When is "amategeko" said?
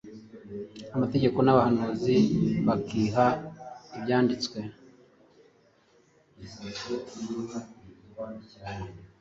0.95-1.37